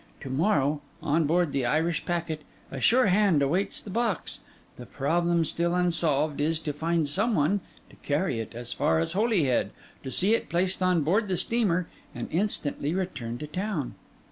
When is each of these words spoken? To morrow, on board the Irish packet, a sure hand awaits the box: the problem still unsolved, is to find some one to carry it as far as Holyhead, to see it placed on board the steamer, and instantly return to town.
To 0.21 0.31
morrow, 0.31 0.81
on 1.03 1.25
board 1.27 1.51
the 1.51 1.63
Irish 1.63 2.05
packet, 2.07 2.41
a 2.71 2.79
sure 2.81 3.05
hand 3.05 3.43
awaits 3.43 3.83
the 3.83 3.91
box: 3.91 4.39
the 4.75 4.87
problem 4.87 5.45
still 5.45 5.75
unsolved, 5.75 6.41
is 6.41 6.57
to 6.61 6.73
find 6.73 7.07
some 7.07 7.35
one 7.35 7.61
to 7.91 7.95
carry 7.97 8.39
it 8.39 8.55
as 8.55 8.73
far 8.73 8.97
as 8.99 9.13
Holyhead, 9.13 9.69
to 10.01 10.09
see 10.09 10.33
it 10.33 10.49
placed 10.49 10.81
on 10.81 11.03
board 11.03 11.27
the 11.27 11.37
steamer, 11.37 11.87
and 12.15 12.29
instantly 12.31 12.95
return 12.95 13.37
to 13.37 13.45
town. 13.45 13.93